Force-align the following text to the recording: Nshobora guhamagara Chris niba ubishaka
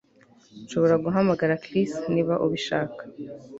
Nshobora 0.63 0.95
guhamagara 1.05 1.59
Chris 1.63 1.91
niba 2.13 2.33
ubishaka 2.45 3.01